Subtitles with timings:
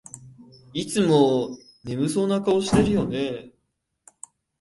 [0.73, 3.51] いつも眠そうな顔してるよね